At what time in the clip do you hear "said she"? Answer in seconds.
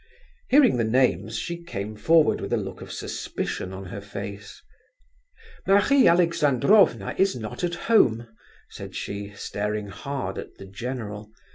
8.67-9.31